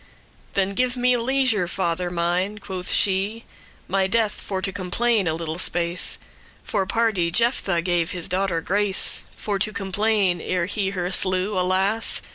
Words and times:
"Then 0.53 0.71
give 0.71 0.97
me 0.97 1.15
leisure, 1.15 1.67
father 1.67 2.09
mine, 2.09 2.57
quoth 2.57 2.91
she, 2.91 3.45
"My 3.87 4.07
death 4.07 4.31
for 4.41 4.59
to 4.59 4.71
complain* 4.71 5.27
a 5.27 5.35
little 5.35 5.59
space 5.59 6.17
*bewail 6.63 6.71
For, 6.71 6.85
pardie, 6.87 7.29
Jephthah 7.29 7.83
gave 7.83 8.09
his 8.09 8.27
daughter 8.27 8.61
grace 8.61 9.21
For 9.35 9.59
to 9.59 9.71
complain, 9.71 10.41
ere 10.41 10.65
he 10.65 10.89
her 10.89 11.11
slew, 11.11 11.55
alas! 11.55 12.23